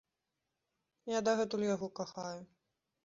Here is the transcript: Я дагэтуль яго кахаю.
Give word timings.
Я 1.11 1.19
дагэтуль 1.27 1.67
яго 1.75 1.87
кахаю. 2.01 2.41